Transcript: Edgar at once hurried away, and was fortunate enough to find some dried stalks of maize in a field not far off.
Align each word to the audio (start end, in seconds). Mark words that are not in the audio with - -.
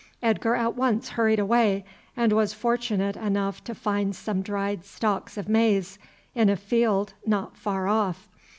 Edgar 0.23 0.55
at 0.55 0.75
once 0.75 1.09
hurried 1.09 1.37
away, 1.37 1.85
and 2.17 2.33
was 2.33 2.53
fortunate 2.55 3.15
enough 3.15 3.63
to 3.65 3.75
find 3.75 4.15
some 4.15 4.41
dried 4.41 4.83
stalks 4.83 5.37
of 5.37 5.47
maize 5.47 5.99
in 6.33 6.49
a 6.49 6.55
field 6.57 7.13
not 7.27 7.55
far 7.55 7.87
off. 7.87 8.27